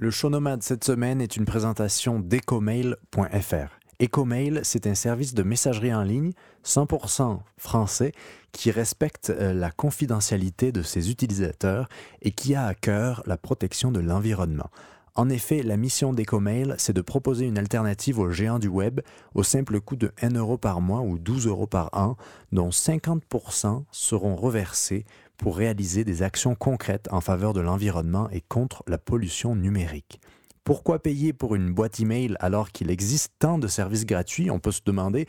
[0.00, 3.80] Le show nomade cette semaine est une présentation d'ecomail.fr.
[4.00, 6.30] Ecomail, c'est un service de messagerie en ligne
[6.64, 8.12] 100% français
[8.52, 11.88] qui respecte euh, la confidentialité de ses utilisateurs
[12.22, 14.70] et qui a à cœur la protection de l'environnement.
[15.16, 19.00] En effet, la mission d'Ecomail, c'est de proposer une alternative aux géants du web
[19.34, 22.16] au simple coût de 1 euro par mois ou 12 euros par an,
[22.52, 25.04] dont 50% seront reversés
[25.38, 30.20] pour réaliser des actions concrètes en faveur de l'environnement et contre la pollution numérique.
[30.64, 34.72] Pourquoi payer pour une boîte email alors qu'il existe tant de services gratuits On peut
[34.72, 35.26] se demander.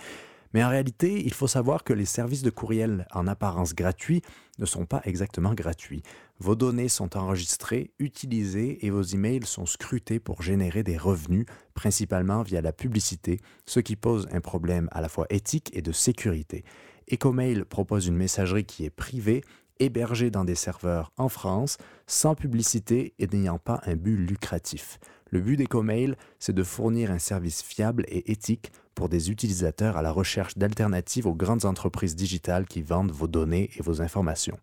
[0.54, 4.24] Mais en réalité, il faut savoir que les services de courriel en apparence gratuits
[4.58, 6.02] ne sont pas exactement gratuits.
[6.40, 12.42] Vos données sont enregistrées, utilisées et vos emails sont scrutés pour générer des revenus, principalement
[12.42, 16.64] via la publicité, ce qui pose un problème à la fois éthique et de sécurité.
[17.12, 19.44] Ecomail propose une messagerie qui est privée,
[19.80, 25.00] hébergée dans des serveurs en France, sans publicité et n'ayant pas un but lucratif.
[25.32, 30.02] Le but d'Ecomail, c'est de fournir un service fiable et éthique pour des utilisateurs à
[30.02, 34.58] la recherche d'alternatives aux grandes entreprises digitales qui vendent vos données et vos informations.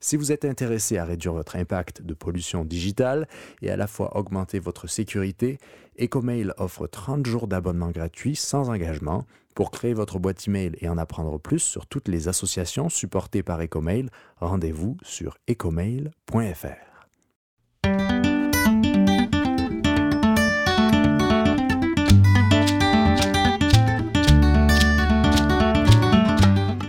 [0.00, 3.28] Si vous êtes intéressé à réduire votre impact de pollution digitale
[3.62, 5.58] et à la fois augmenter votre sécurité,
[6.00, 9.24] Ecomail offre 30 jours d'abonnement gratuit sans engagement.
[9.54, 13.62] Pour créer votre boîte email et en apprendre plus sur toutes les associations supportées par
[13.62, 16.95] Ecomail, rendez-vous sur ecomail.fr.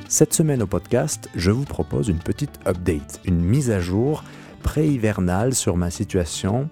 [0.09, 4.23] Cette semaine au podcast, je vous propose une petite update, une mise à jour
[4.63, 6.69] pré-hivernale sur ma situation.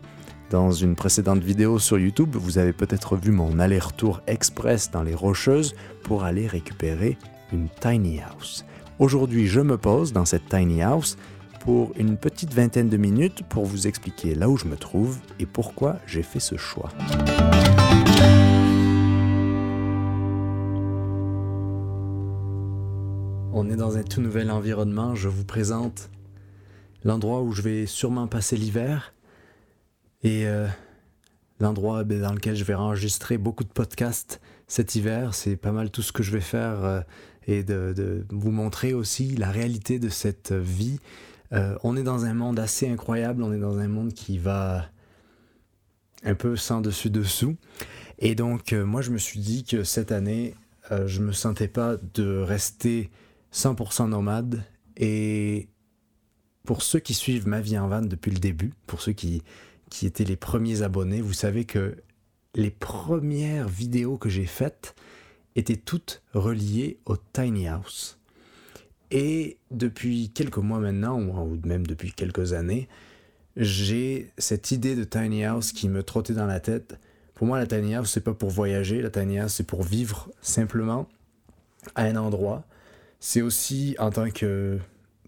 [0.51, 5.13] Dans une précédente vidéo sur YouTube, vous avez peut-être vu mon aller-retour express dans les
[5.13, 7.17] Rocheuses pour aller récupérer
[7.51, 8.65] une tiny house.
[8.99, 11.17] Aujourd'hui, je me pose dans cette tiny house
[11.59, 15.45] pour une petite vingtaine de minutes pour vous expliquer là où je me trouve et
[15.45, 16.89] pourquoi j'ai fait ce choix.
[23.57, 25.15] On est dans un tout nouvel environnement.
[25.15, 26.09] Je vous présente
[27.05, 29.13] l'endroit où je vais sûrement passer l'hiver
[30.23, 30.67] et euh,
[31.61, 35.33] l'endroit ben, dans lequel je vais enregistrer beaucoup de podcasts cet hiver.
[35.33, 36.99] C'est pas mal tout ce que je vais faire euh,
[37.47, 40.99] et de, vous montrer aussi la réalité de cette vie.
[41.53, 43.41] Euh, on est dans un monde assez incroyable.
[43.41, 44.83] On est dans un monde qui va
[46.25, 47.55] un peu sans dessus dessous.
[48.19, 50.55] Et donc, moi, je me suis dit que cette année,
[50.91, 53.09] je me sentais pas de rester
[53.55, 54.63] 100% nomade.
[54.97, 55.69] Et
[56.65, 59.41] pour ceux qui suivent ma vie en van depuis le début, pour ceux qui,
[59.89, 61.95] qui étaient les premiers abonnés, vous savez que
[62.53, 64.95] les premières vidéos que j'ai faites
[65.55, 68.19] étaient toutes reliées au tiny house.
[69.11, 72.89] Et depuis quelques mois maintenant, ou même depuis quelques années,
[73.55, 76.99] j'ai cette idée de tiny house qui me trottait dans la tête.
[77.35, 80.29] Pour moi, la tiny house, c'est pas pour voyager, la tiny house, c'est pour vivre
[80.41, 81.07] simplement
[81.93, 82.65] à un endroit
[83.19, 84.79] c'est aussi en tant que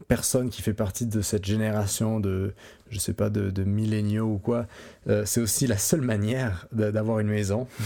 [0.07, 2.53] personne qui fait partie de cette génération de,
[2.89, 4.67] je sais pas, de, de milléniaux ou quoi,
[5.07, 7.67] euh, c'est aussi la seule manière d'avoir une maison.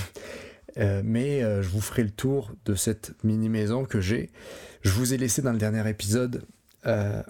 [0.77, 4.29] Euh, mais euh, je vous ferai le tour de cette mini maison que j'ai.
[4.83, 6.45] Je vous ai laissé dans le dernier épisode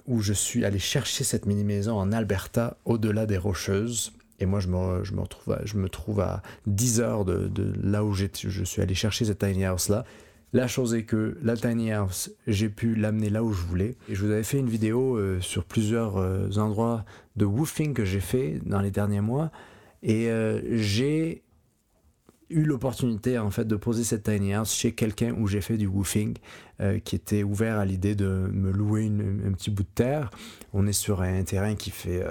[0.06, 4.12] où je suis allé chercher cette mini maison en Alberta, au-delà des Rocheuses.
[4.38, 7.48] Et moi, je me, je me, retrouve, à, je me trouve à 10 heures de,
[7.48, 10.04] de là où je suis allé chercher cette tiny house là.
[10.54, 13.96] La chose est que la tiny house, j'ai pu l'amener là où je voulais.
[14.08, 18.04] Et je vous avais fait une vidéo euh, sur plusieurs euh, endroits de woofing que
[18.04, 19.50] j'ai fait dans les derniers mois.
[20.02, 21.42] Et euh, j'ai
[22.50, 25.86] eu l'opportunité en fait de poser cette tiny house chez quelqu'un où j'ai fait du
[25.86, 26.36] woofing,
[27.04, 30.30] qui était ouvert à l'idée de me louer un petit bout de terre.
[30.74, 32.22] On est sur un terrain qui fait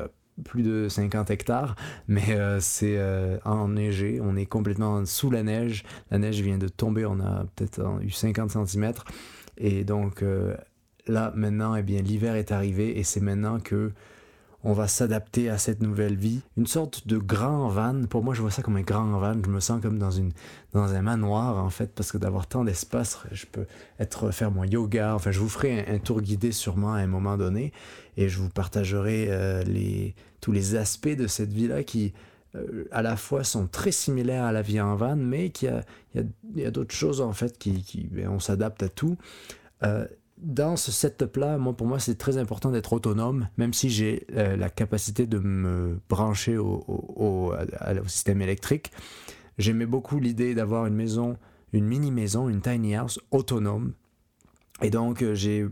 [0.43, 1.75] plus de 50 hectares,
[2.07, 4.19] mais euh, c'est euh, enneigé.
[4.21, 5.83] On est complètement sous la neige.
[6.09, 7.05] La neige vient de tomber.
[7.05, 8.93] On a peut-être eu 50 cm.
[9.57, 10.55] Et donc euh,
[11.07, 13.91] là, maintenant, eh bien, l'hiver est arrivé et c'est maintenant que
[14.63, 16.41] on va s'adapter à cette nouvelle vie.
[16.57, 18.05] Une sorte de grand van.
[18.07, 19.35] Pour moi, je vois ça comme un grand van.
[19.43, 20.31] Je me sens comme dans, une,
[20.73, 23.65] dans un manoir, en fait, parce que d'avoir tant d'espace, je peux
[23.99, 25.15] être, faire mon yoga.
[25.15, 27.73] Enfin, je vous ferai un, tour guidé sûrement à un moment donné
[28.17, 32.13] et je vous partagerai euh, les, tous les aspects de cette vie-là qui,
[32.55, 35.71] euh, à la fois sont très similaires à la vie en van, mais qu'il y
[35.71, 35.83] a,
[36.55, 39.17] il y a, d'autres choses en fait qui, qui ben, on s'adapte à tout.
[39.83, 40.05] Euh,
[40.41, 44.57] dans ce setup-là, moi, pour moi, c'est très important d'être autonome, même si j'ai euh,
[44.57, 47.53] la capacité de me brancher au,
[48.07, 48.91] système électrique.
[49.57, 51.37] J'aimais beaucoup l'idée d'avoir une maison,
[51.73, 53.93] une mini-maison, une tiny house autonome,
[54.81, 55.69] Et donc j'ai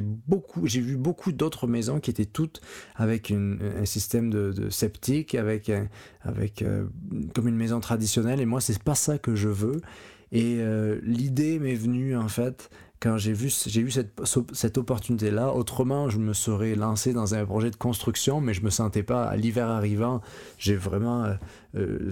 [0.00, 2.60] beaucoup j'ai vu beaucoup d'autres maisons qui étaient toutes
[2.94, 5.72] avec un système de, de, septique avec
[6.20, 6.64] avec
[7.34, 8.40] comme une maison traditionnelle.
[8.40, 9.80] Et moi c'est pas ça que je veux
[10.32, 10.60] et
[11.02, 12.70] l'idée m'est venue en fait
[13.02, 14.12] quand j'ai vu, j'ai eu cette,
[14.52, 15.52] cette opportunité-là.
[15.52, 19.24] Autrement, je me serais lancé dans un projet de construction, mais je me sentais pas,
[19.24, 20.20] à l'hiver arrivant,
[20.56, 21.34] j'ai vraiment euh,
[21.74, 22.10] euh,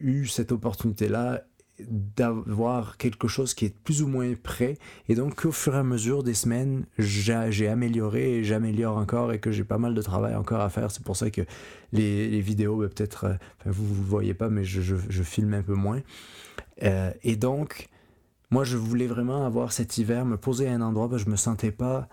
[0.00, 1.42] eu cette opportunité-là
[1.80, 4.78] d'avoir quelque chose qui est plus ou moins prêt.
[5.08, 9.38] Et donc au fur et à mesure des semaines j'ai amélioré et j'améliore encore et
[9.38, 10.90] que j'ai pas mal de travail encore à faire.
[10.90, 11.42] C'est pour ça que
[11.92, 13.34] les, vidéos ben, peut-être euh,
[13.66, 16.00] vous ne voyez pas mais je, je, filme un peu moins
[16.80, 17.88] et donc
[18.50, 21.36] moi, je voulais vraiment avoir cet hiver, me poser à un endroit où je me
[21.36, 22.08] sentais pas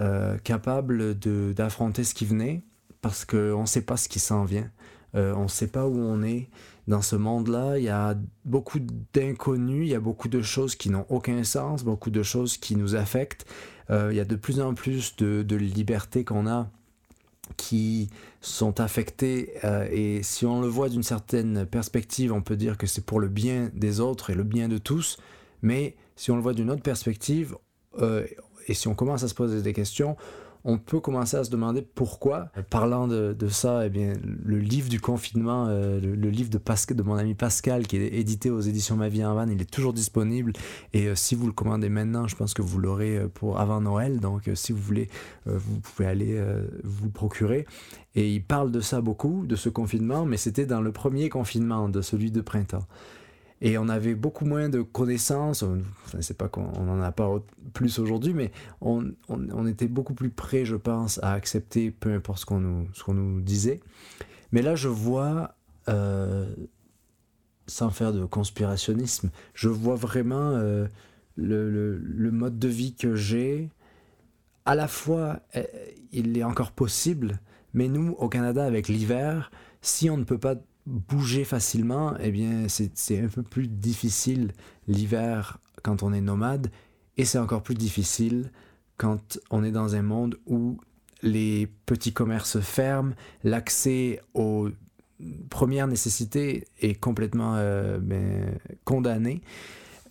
[0.00, 1.14] euh, capable
[1.54, 2.64] d'affronter ce qui venait
[3.00, 4.70] parce qu'on ne sait pas ce qui s'en vient.
[5.14, 6.50] Euh, on ne sait pas où on est
[6.88, 7.78] dans ce monde-là.
[7.78, 8.80] Il y a beaucoup
[9.12, 12.74] d'inconnus, il y a beaucoup de choses qui n'ont aucun sens, beaucoup de choses qui
[12.74, 13.46] nous affectent.
[13.90, 16.68] Euh, il y a de plus en plus de, de libertés qu'on a
[17.56, 18.08] qui
[18.40, 19.54] sont affectées
[19.90, 23.28] et si on le voit d'une certaine perspective, on peut dire que c'est pour le
[23.28, 25.18] bien des autres et le bien de tous.
[25.62, 27.56] Mais si on le voit d'une autre perspective,
[28.00, 28.26] euh,
[28.68, 30.16] et si on commence à se poser des questions,
[30.64, 32.50] on peut commencer à se demander pourquoi.
[32.70, 34.14] Parlant de, ça, eh bien,
[34.44, 38.14] le livre du confinement, euh, le, livre de, Pascal, de mon ami Pascal, qui est
[38.14, 40.52] édité aux éditions Ma vie en van, il est toujours disponible.
[40.92, 44.20] Et euh, si vous le commandez maintenant, je pense que vous l'aurez pour avant Noël.
[44.20, 45.08] Donc, si vous voulez,
[45.46, 46.42] vous pouvez aller
[46.82, 47.66] vous procurer.
[48.14, 51.88] Et il parle de ça beaucoup, de ce confinement, mais c'était dans le premier confinement,
[51.88, 52.86] de celui de printemps.
[53.64, 57.98] Et on avait beaucoup moins de connaissances, enfin, c'est pas qu'on n'en a pas plus
[57.98, 58.52] aujourd'hui, mais
[58.82, 59.06] on,
[59.66, 63.40] était beaucoup plus prêt, je pense, à accepter peu importe ce qu'on nous, ce nous
[63.40, 63.80] disait.
[64.52, 65.54] Mais là, je vois,
[65.88, 66.54] euh,
[67.66, 70.86] sans faire de conspirationnisme, je vois vraiment euh,
[71.36, 73.70] le, le, mode de vie que j'ai.
[74.66, 75.64] À la fois, eh,
[76.12, 77.40] il est encore possible,
[77.72, 79.50] mais nous, au Canada, avec l'hiver,
[79.80, 84.52] si on ne peut pas bouger facilement, eh bien, c'est un peu plus difficile
[84.86, 86.70] l'hiver quand on est nomade,
[87.16, 88.50] et c'est encore plus difficile
[88.96, 90.78] quand on est dans un monde où
[91.22, 93.14] les petits commerces ferment,
[93.44, 94.68] l'accès aux
[95.48, 99.40] premières nécessités est complètement euh, ben, condamné.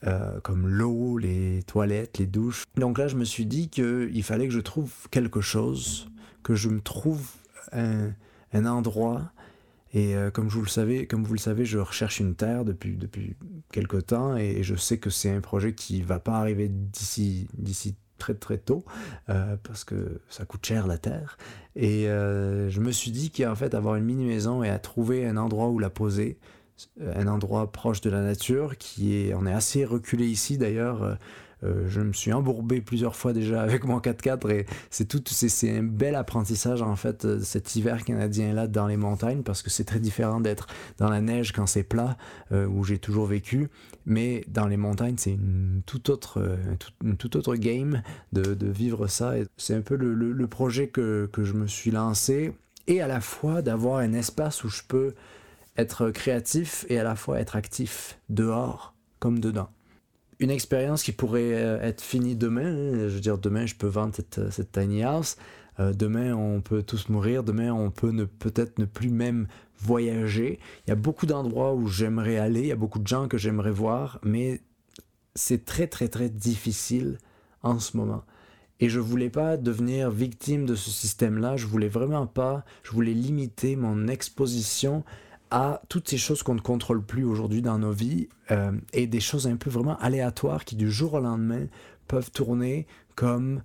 [0.05, 2.65] Euh, comme l'eau, les toilettes, les douches.
[2.75, 6.09] Donc là, je me suis dit qu'il fallait que je trouve quelque chose,
[6.43, 7.25] que je me trouve
[7.71, 8.11] un,
[8.51, 9.31] un endroit
[9.93, 12.95] et euh, comme, vous le savez, comme vous le savez, je recherche une terre depuis,
[12.95, 13.35] depuis
[13.71, 17.47] quelque temps et je sais que c'est un projet qui va pas arriver d'ici,
[18.17, 18.85] très très tôt
[19.29, 21.37] euh, parce que ça coûte cher la terre.
[21.75, 25.37] Et euh, je me suis dit qu'en fait, avoir une mini-maison et à trouver un
[25.37, 26.39] endroit où la poser,
[26.99, 31.17] un endroit proche de la nature qui est, on est assez reculé ici d'ailleurs
[31.63, 35.77] euh, je me suis embourbé plusieurs fois déjà avec mon 4x4 et c'est tout, c'est
[35.77, 39.69] un bel apprentissage en fait euh, cet hiver canadien là dans les montagnes parce que
[39.69, 40.67] c'est très différent d'être
[40.97, 42.17] dans la neige quand c'est plat
[42.51, 43.69] euh, où j'ai toujours vécu,
[44.05, 46.57] mais dans les montagnes c'est une toute autre,
[47.03, 48.01] une toute autre game
[48.31, 49.33] de, vivre ça.
[49.57, 52.53] C'est un peu le, le, projet que, que je me suis lancé
[52.87, 55.13] et à la fois d'avoir un espace où je peux
[55.77, 59.69] être créatif et à la fois être actif dehors comme dedans
[60.39, 62.65] une expérience qui pourrait euh, être finie demain.
[62.65, 63.07] Hein.
[63.07, 65.37] Je veux dire, demain, je peux vendre cette, euh, cette tiny house.
[65.79, 67.43] Euh, demain, on peut tous mourir.
[67.43, 69.47] Demain, on peut ne, peut-être ne plus même
[69.79, 70.59] voyager.
[70.85, 72.61] Il y a beaucoup d'endroits où j'aimerais aller.
[72.61, 74.19] Il y a beaucoup de gens que j'aimerais voir.
[74.23, 74.61] Mais
[75.35, 77.17] c'est très, très, très difficile
[77.63, 78.23] en ce moment.
[78.79, 81.57] Et je voulais pas devenir victime de ce système-là.
[81.57, 82.65] Je voulais vraiment pas.
[82.83, 85.03] Je voulais limiter mon exposition
[85.53, 89.19] à toutes ces choses qu'on ne contrôle plus aujourd'hui dans nos vies euh, et des
[89.19, 91.67] choses un peu vraiment aléatoires qui du jour au lendemain
[92.07, 93.61] peuvent tourner comme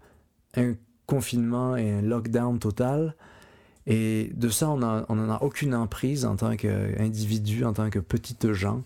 [0.54, 0.75] un
[1.07, 3.16] confinement et un lockdown total.
[3.87, 8.52] Et de ça, on n'en a aucune emprise en tant qu'individu, en tant que petite
[8.52, 8.83] gens.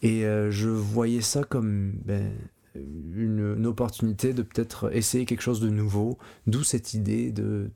[0.00, 2.32] Et euh, je voyais ça comme ben,
[2.74, 7.70] une, une, opportunité de peut-être essayer quelque chose de nouveau, d'où cette idée de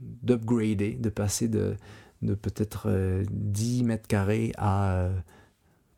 [0.00, 1.76] d'upgrader, de passer de,
[2.22, 2.88] de peut-être
[3.30, 5.16] 10 euh, mètres carrés à euh,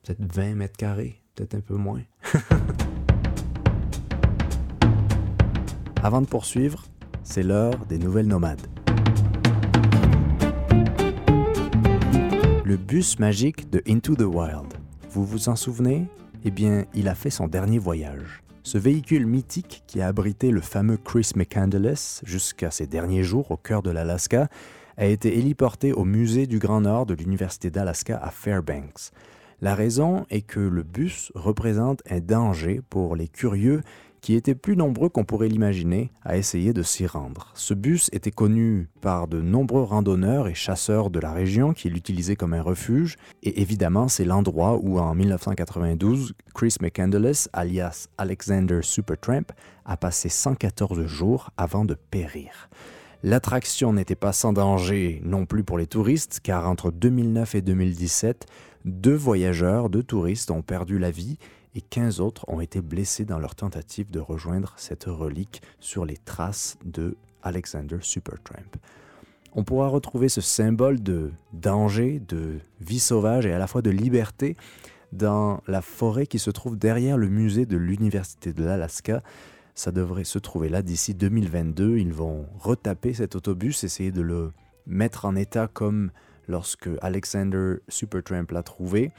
[0.03, 2.03] peut-être 20 mètres carrés, peut-être un peu moins.
[6.03, 6.85] Avant de poursuivre,
[7.23, 8.67] c'est l'heure des nouvelles nomades.
[12.65, 14.75] Le bus magique de Into the Wild.
[15.11, 16.07] Vous vous en souvenez?
[16.45, 18.43] Eh bien, il a fait son dernier voyage.
[18.63, 23.57] Ce véhicule mythique qui a abrité le fameux Chris McCandless jusqu'à ses derniers jours au
[23.57, 24.49] cœur de l'Alaska
[25.01, 29.13] a été héliporté au musée du Grand Nord de l'Université d'Alaska à Fairbanks.
[29.63, 33.81] La raison est que le bus représente un danger pour les curieux
[34.21, 37.51] qui étaient plus nombreux qu'on pourrait l'imaginer à essayer de s'y rendre.
[37.55, 42.37] Ce bus était connu par de nombreux randonneurs et chasseurs de la région qui l'utilisaient
[42.37, 49.47] comme un refuge, et évidemment c'est l'endroit où en 1992, Chris McCandless, alias Alexander Supertramp,
[49.87, 52.69] a passé 114 jours avant de périr.
[53.23, 58.47] L'attraction n'était pas sans danger non plus pour les touristes, car entre 2009 et 2017,
[58.87, 61.37] deux voyageurs, deux touristes ont perdu la vie
[61.75, 66.17] et 15 autres ont été blessés dans leur tentative de rejoindre cette relique sur les
[66.17, 68.79] traces de Alexander Supertramp.
[69.55, 73.91] On pourra retrouver ce symbole de danger, de vie sauvage et à la fois de
[73.91, 74.57] liberté
[75.13, 79.23] dans la forêt qui se trouve derrière le musée de l'Université de l'Alaska.
[79.81, 81.97] Ça devrait se trouver là d'ici 2022.
[81.97, 84.53] Ils vont retaper cet autobus, essayer de le
[84.85, 86.11] mettre en état comme
[86.49, 89.11] lorsque Alexander Supertramp l'a trouvé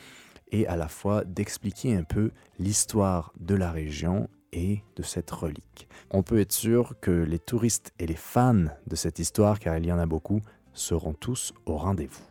[0.52, 5.88] et à la fois d'expliquer un peu l'histoire de la région et de cette relique.
[6.12, 9.88] On peut être sûr que les touristes et les fans de cette histoire, car il
[9.88, 10.42] y en a beaucoup,
[10.74, 12.22] seront tous au rendez-vous.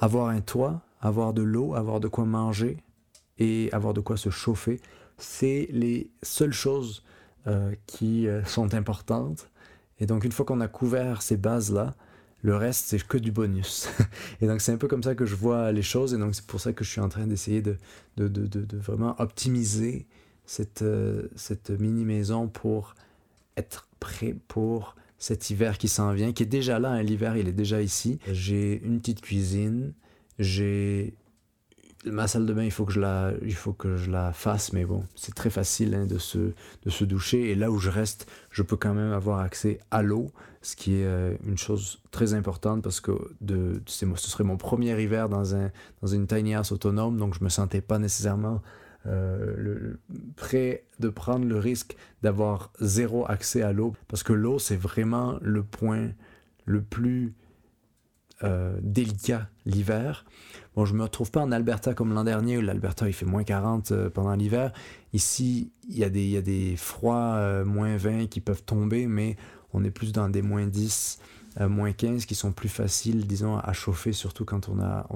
[0.00, 2.78] Avoir un toit, avoir de l'eau, avoir de quoi manger
[3.38, 4.80] et avoir de quoi se chauffer,
[5.18, 7.04] c'est les seules choses
[7.46, 9.48] euh, qui euh, sont importantes
[9.98, 11.94] et donc une fois qu'on a couvert ces bases-là,
[12.42, 13.88] le reste, c'est que du bonus.
[14.40, 16.46] et donc c'est un peu comme ça que je vois les choses, et donc c'est
[16.46, 17.76] pour ça que je suis en train d'essayer de,
[18.16, 20.06] de, de, de, vraiment optimiser
[20.44, 22.94] cette, euh, cette mini-maison pour
[23.56, 27.48] être prêt pour cet hiver qui s'en vient, qui est déjà là, hein, l'hiver il
[27.48, 28.18] est déjà ici.
[28.30, 29.94] J'ai une petite cuisine,
[30.38, 31.14] j'ai
[32.04, 34.72] ma salle de bain, il faut que je la, il faut que je la fasse,
[34.72, 37.50] mais bon, c'est très facile hein, de, se, de se doucher.
[37.50, 40.30] Et là où je reste, je peux quand même avoir accès à l'eau,
[40.62, 45.00] ce qui est euh, une chose très importante parce que de, ce serait mon premier
[45.00, 48.62] hiver dans, un, dans une tiny house autonome, donc je me sentais pas nécessairement
[49.06, 50.00] euh, le,
[50.36, 55.38] prêt de prendre le risque d'avoir zéro accès à l'eau, parce que l'eau, c'est vraiment
[55.42, 56.10] le point
[56.64, 57.34] le plus
[58.44, 60.26] euh, délicat l'hiver.
[60.74, 63.44] Bon, je me retrouve pas en Alberta comme l'an dernier où l'Alberta il fait moins
[63.44, 64.74] 40 euh, pendant l'hiver.
[65.14, 69.38] Ici, il y, a des, froids euh, moins 20 qui peuvent tomber, mais
[69.72, 71.18] on est plus dans des moins 10,
[71.60, 75.06] moins 15 qui sont plus faciles, disons, à chauffer, surtout quand on a,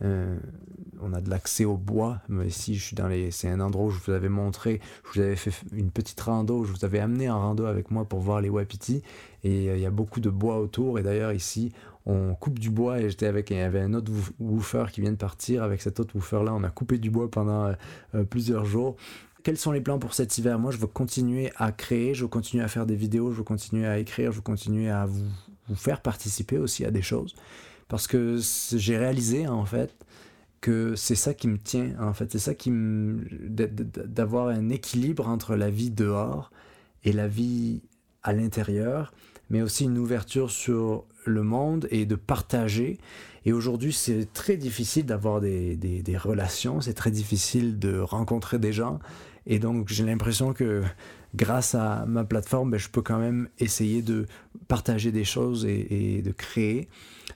[0.00, 2.20] de l'accès au bois.
[2.44, 3.30] Ici, je suis dans les.
[3.30, 6.64] C'est un endroit où je vous avais montré, je vous avais fait une petite rando,
[6.64, 9.02] je vous avais amené en rando avec moi pour voir les wapitis.
[9.44, 10.98] Et il y a beaucoup de bois autour.
[10.98, 11.72] Et d'ailleurs, ici,
[12.06, 13.00] on coupe du bois.
[13.00, 13.50] Et j'étais avec.
[13.50, 15.62] Il y avait un autre woofer qui vient de partir.
[15.62, 17.72] Avec cet autre woofer-là, on a coupé du bois pendant
[18.14, 18.96] euh, plusieurs jours.
[19.42, 20.58] Quels sont les plans pour cet hiver?
[20.58, 23.44] Moi, je veux continuer à créer, je veux continuer à faire des vidéos, je veux
[23.44, 25.24] continuer à écrire, je veux continuer à vous,
[25.68, 27.34] vous faire participer aussi à des choses.
[27.88, 28.38] Parce que
[28.72, 29.94] j'ai réalisé, en fait,
[30.60, 32.30] que c'est ça qui me tient, en fait.
[32.30, 33.26] C'est ça qui me.
[33.48, 36.52] d'avoir un équilibre entre la vie dehors
[37.04, 37.82] et la vie
[38.22, 39.12] à l'intérieur,
[39.50, 42.98] mais aussi une ouverture sur le monde et de partager.
[43.44, 48.72] Et aujourd'hui, c'est très difficile d'avoir des, des, relations, c'est très difficile de rencontrer des
[48.72, 48.98] gens.
[49.46, 50.82] Et donc, j'ai l'impression que
[51.34, 54.26] grâce à ma plateforme, ben, je peux quand même essayer de
[54.68, 56.88] partager des choses et, de créer.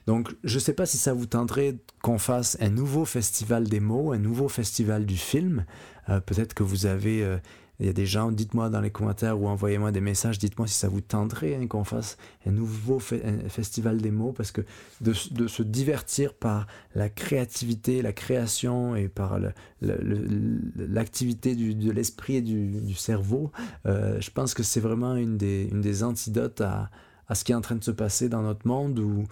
[0.05, 3.81] Donc, je ne sais pas si ça vous tenterait qu'on fasse un nouveau festival des
[3.81, 5.65] mots, un nouveau festival du film.
[6.09, 7.23] Euh, peut-être que vous avez...
[7.23, 7.37] Euh,
[7.79, 10.73] il y a des gens, dites-moi dans les commentaires ou envoyez-moi des messages, dites-moi si
[10.73, 14.61] ça vous tenterait hein, qu'on fasse un nouveau festival des mots, parce que
[15.01, 16.65] de, se divertir par
[16.95, 19.39] la créativité, la création et par
[19.81, 23.51] l'activité de l'esprit et du, cerveau,
[23.85, 26.89] euh, je pense que c'est vraiment une des, antidotes à,
[27.27, 29.25] à, ce qui est en train de se passer dans notre monde où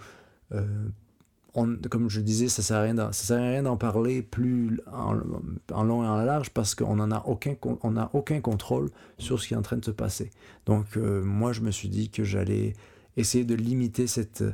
[1.88, 5.14] comme je disais, ça sert à rien, sert à rien d'en parler plus en,
[5.82, 9.62] long et en large parce qu'on n'en a aucun, contrôle sur ce qui est en
[9.62, 10.30] train de se passer.
[10.66, 12.74] Donc euh, moi, je me suis dit que j'allais
[13.16, 14.44] essayer de limiter cette,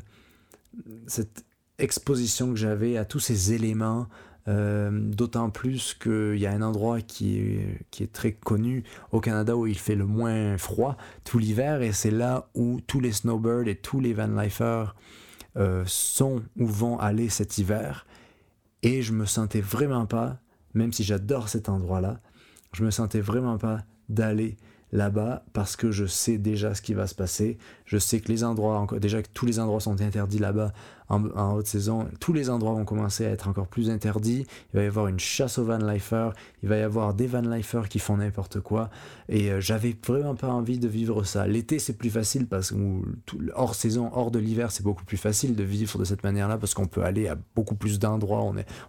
[1.79, 4.07] exposition que j'avais à tous ces éléments.
[4.49, 8.83] Euh, d'autant plus qu'il y a un endroit qui est, qui est très connu
[9.13, 12.99] au Canada où il fait le moins froid tout l'hiver et c'est là où tous
[12.99, 14.97] les snowbirds et tous les vanlifers
[15.57, 18.07] euh, sont ou vont aller cet hiver.
[18.83, 20.39] Et je me sentais vraiment pas,
[20.75, 22.21] même si j'adore cet endroit-là,
[22.73, 24.57] je me sentais vraiment pas d'aller
[24.93, 27.59] là-bas parce que je sais déjà ce qui va se passer.
[27.87, 30.73] Je sais que les endroits, déjà que tous les endroits sont interdits là-bas
[31.09, 34.47] en, haute saison, tous les endroits vont commencer à être encore plus interdits.
[34.73, 36.33] Il va y avoir une chasse aux van lifers,
[36.63, 38.89] il va y avoir des van lifers qui font n'importe quoi.
[39.29, 41.47] Et euh, j'avais vraiment pas envie de vivre ça.
[41.47, 42.77] L'été, c'est plus facile parce que
[43.55, 46.73] hors saison, hors de l'hiver, c'est beaucoup plus facile de vivre de cette manière-là parce
[46.73, 48.43] qu'on peut aller à beaucoup plus d'endroits.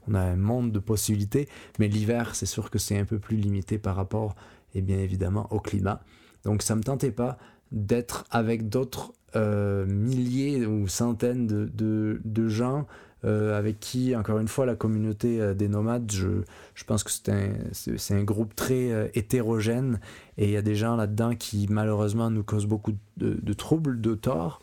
[0.07, 1.49] On, a un monde de possibilités.
[1.79, 4.35] Mais l'hiver, c'est sûr que c'est un peu plus limité par rapport
[4.73, 6.01] et bien évidemment au climat.
[6.43, 7.37] Donc ça me tentait pas
[7.71, 12.85] d'être avec d'autres euh, milliers ou centaines de, de, gens
[13.25, 16.43] euh, avec qui, encore une fois, la communauté euh, des nomades, je,
[16.75, 19.99] je pense que c'est un, un groupe très hétérogène
[20.37, 24.13] et il y a des gens là-dedans qui malheureusement nous causent beaucoup de, troubles, de
[24.13, 24.61] torts.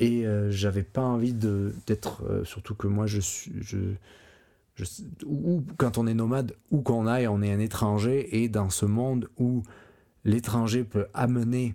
[0.00, 3.78] Et j'avais pas envie d'être, surtout que moi je suis, je,
[5.24, 8.86] ou quand on est nomade, où qu'on aille, on est un étranger, et dans ce
[8.86, 9.62] monde où
[10.24, 11.74] l'étranger peut amener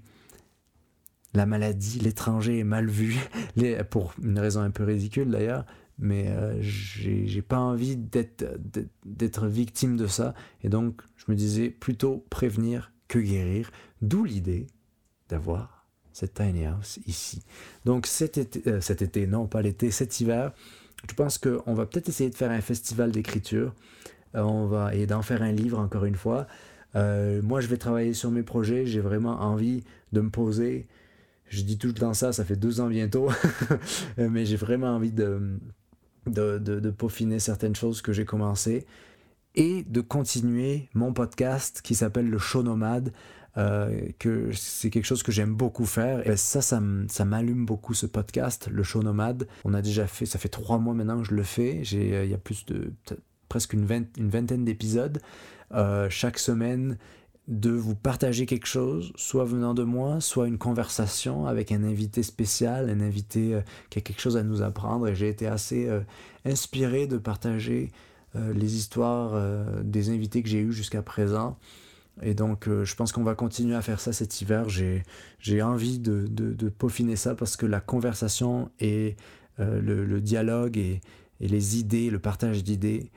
[1.33, 3.17] la maladie, l'étranger est mal vu,
[3.89, 5.65] pour une raison un peu ridicule d'ailleurs,
[5.99, 10.33] mais euh, j'ai pas envie d'être victime de ça,
[10.63, 14.67] et donc je me disais plutôt prévenir que guérir, d'où l'idée
[15.29, 17.43] d'avoir cette tiny house ici.
[17.85, 20.53] Donc cet été, euh, cet été, non pas l'été, cet hiver,
[21.09, 23.73] je pense qu'on va peut-être essayer de faire un festival d'écriture.
[24.35, 26.47] Euh, on va et d'en faire un livre encore une fois.
[26.95, 28.85] Euh, moi, je vais travailler sur mes projets.
[28.85, 30.87] J'ai vraiment envie de me poser.
[31.49, 33.29] Je dis tout le temps ça, ça fait deux ans bientôt,
[34.17, 35.59] mais j'ai vraiment envie de,
[36.25, 38.87] de, de, peaufiner certaines choses que j'ai commencé
[39.53, 43.13] et de continuer mon podcast qui s'appelle Le Show Nomade.
[43.55, 46.27] Euh, que c'est quelque chose que j'aime beaucoup faire.
[46.27, 46.79] Et ça, ça,
[47.25, 49.47] m'allume beaucoup ce podcast, le show nomade.
[49.63, 51.83] On a déjà fait, ça fait trois mois maintenant que je le fais.
[51.83, 52.91] J'ai, euh, il y a plus de
[53.49, 55.21] presque une, vingtaine d'épisodes
[55.71, 56.97] euh, chaque semaine
[57.47, 62.23] de vous partager quelque chose, soit venant de moi, soit une conversation avec un invité
[62.23, 63.59] spécial, un invité
[63.91, 65.09] qui a quelque chose à nous apprendre.
[65.09, 65.89] Et j'ai été assez
[66.45, 67.91] inspiré de partager
[68.33, 69.37] les histoires
[69.83, 71.57] des invités que j'ai eus jusqu'à présent.
[72.21, 74.67] Et donc, euh, je pense qu'on va continuer à faire ça cet hiver.
[74.69, 79.15] J'ai envie de, de, peaufiner ça parce que la conversation et
[79.59, 81.01] euh, le, dialogue et,
[81.39, 83.11] et, les idées, le partage d'idées,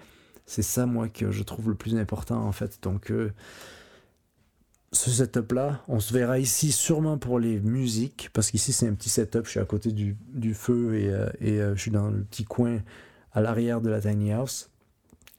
[0.46, 2.78] c'est ça, moi, que je trouve le plus important, en fait.
[2.82, 3.32] Donc, euh,
[4.92, 9.10] ce setup-là, on se verra ici sûrement pour les musiques, parce qu'ici, c'est un petit
[9.10, 9.44] setup.
[9.44, 12.78] Je suis à côté du, du feu et, et je suis dans le petit coin
[13.32, 14.70] à l'arrière de la tiny house.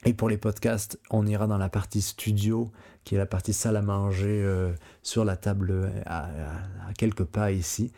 [0.04, 2.70] Et pour les podcasts, on ira dans la partie studio,
[3.04, 6.28] qui est la partie salle à manger euh, sur la table euh, à,
[6.96, 7.92] quelques pas ici.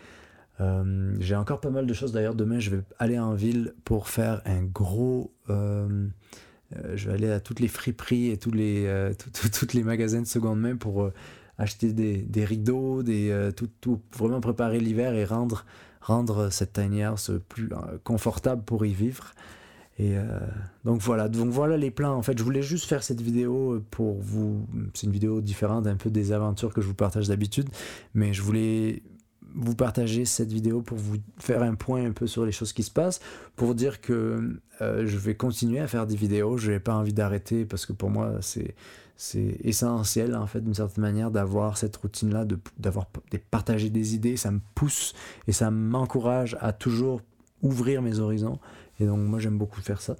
[0.60, 2.34] Euh, j'ai encore pas mal de choses d'ailleurs.
[2.34, 5.32] Demain, je vais aller en ville pour faire un gros.
[5.48, 9.12] je vais aller à toutes les friperies et tous les,
[9.74, 11.10] les magasins de seconde main pour
[11.58, 15.66] acheter des, des rideaux, des, tout, vraiment préparer l'hiver et rendre,
[16.00, 17.68] rendre cette tiny house plus
[18.04, 19.34] confortable pour y vivre.
[20.00, 20.24] Et euh,
[20.86, 22.14] donc voilà, donc voilà les plans.
[22.14, 24.66] En fait, je voulais juste faire cette vidéo pour vous.
[24.94, 27.68] C'est une vidéo différente un peu des aventures que je vous partage d'habitude,
[28.14, 29.02] mais je voulais
[29.54, 32.82] vous partager cette vidéo pour vous faire un point un peu sur les choses qui
[32.82, 33.20] se passent,
[33.56, 36.56] pour dire que euh, je vais continuer à faire des vidéos.
[36.56, 38.74] Je n'ai pas envie d'arrêter parce que pour moi c'est
[39.62, 42.46] essentiel en fait d'une certaine manière d'avoir cette routine là,
[42.78, 44.38] d'avoir de, partager des idées.
[44.38, 45.12] Ça me pousse
[45.46, 47.20] et ça m'encourage à toujours
[47.62, 48.58] ouvrir mes horizons
[49.00, 50.16] et donc moi j'aime beaucoup faire ça.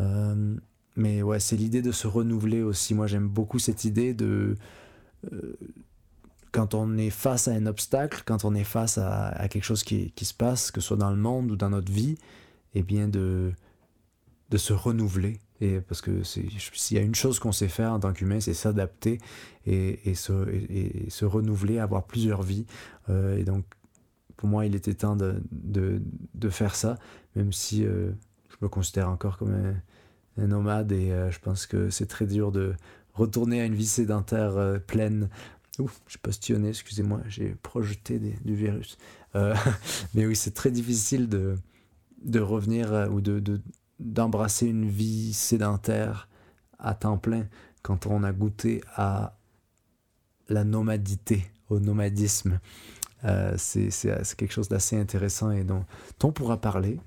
[0.00, 0.56] Euh,
[0.96, 2.94] mais ouais, c'est l'idée de se renouveler aussi.
[2.94, 4.56] Moi j'aime beaucoup cette idée de...
[5.32, 5.58] Euh,
[6.52, 10.12] quand on est face à un obstacle, quand on est face à, quelque chose qui,
[10.12, 12.16] qui, se passe, que ce soit dans le monde ou dans notre vie,
[12.74, 13.52] et eh bien de,
[14.50, 15.40] de se renouveler.
[15.60, 18.54] Et parce que s'il y a une chose qu'on sait faire en tant qu'humain, c'est
[18.54, 19.18] s'adapter
[19.66, 22.64] et, et, se, et, se renouveler, avoir plusieurs vies.
[23.08, 23.64] Euh, et donc,
[24.38, 26.00] pour moi, il était temps de, de,
[26.34, 26.96] de faire ça
[27.38, 28.10] même si euh,
[28.50, 32.52] je me considère encore comme un, nomade et euh, je pense que c'est très dur
[32.52, 32.74] de
[33.14, 35.28] retourner à une vie sédentaire euh, pleine.
[35.80, 38.98] Ouf, j'ai postillonné, excusez-moi, j'ai projeté du virus.
[40.14, 41.54] mais oui, c'est très difficile de,
[42.24, 43.60] de revenir ou de,
[44.00, 46.28] d'embrasser une vie sédentaire
[46.80, 47.46] à temps plein
[47.82, 49.38] quand on a goûté à
[50.48, 52.58] la nomadité, au nomadisme.
[53.56, 55.84] C'est, c'est quelque chose d'assez intéressant et dont
[56.22, 56.98] on pourra parler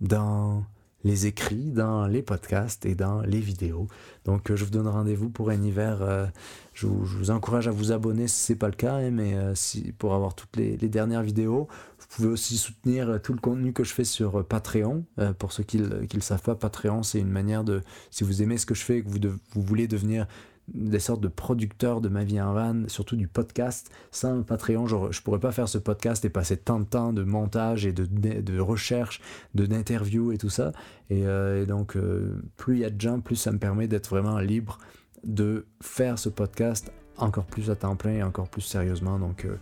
[0.00, 0.64] dans
[1.06, 3.86] les écrits, dans les podcasts et dans les vidéos.
[4.24, 5.98] Donc euh, je vous donne rendez-vous pour un hiver.
[6.02, 6.26] Euh,
[6.74, 9.54] je, vous, encourage à vous abonner si ce n'est pas le cas, hein, mais euh,
[9.54, 11.68] si, pour avoir toutes les, dernières vidéos.
[11.98, 15.04] Vous pouvez aussi soutenir tout le contenu que je fais sur Patreon.
[15.38, 18.58] pour ceux qui ne le savent pas, Patreon, c'est une manière de, si vous aimez
[18.58, 19.18] ce que je fais et que vous,
[19.52, 20.26] vous voulez devenir
[20.68, 23.90] des sortes de producteurs de ma vie en van, surtout du podcast.
[24.10, 27.22] Sans Patreon, je, ne pourrais pas faire ce podcast et passer tant de temps de
[27.22, 29.20] montage et de, de, recherche,
[29.54, 30.72] d'interview et tout ça.
[31.10, 34.08] Et, euh, donc, euh, plus il y a de gens, plus ça me permet d'être
[34.08, 34.78] vraiment libre
[35.24, 39.18] de faire ce podcast encore plus à temps plein et encore plus sérieusement.
[39.18, 39.56] Donc, euh,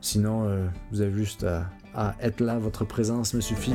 [0.00, 1.46] sinon, vous avez juste
[1.94, 3.74] à être là, votre présence me suffit.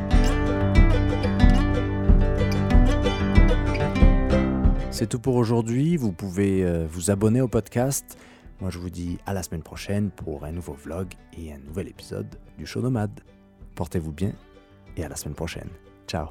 [4.97, 5.95] C'est tout pour aujourd'hui.
[5.95, 8.17] Vous pouvez euh, vous abonner au podcast.
[8.59, 11.87] Moi, je vous dis à la semaine prochaine pour un nouveau vlog et un nouvel
[11.87, 12.25] épisode
[12.57, 13.19] du Show Nomade.
[13.75, 14.31] Portez-vous bien
[14.95, 15.69] et à la semaine prochaine.
[16.07, 16.29] Ciao.